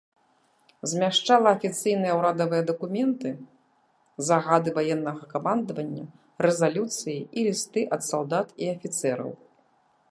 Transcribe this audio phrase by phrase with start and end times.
[0.91, 3.29] Змяшчала афіцыйныя ўрадавыя дакументы,
[4.31, 6.05] загады ваеннага камандавання,
[6.49, 9.31] рэзалюцыі і лісты ад салдат і афіцэраў.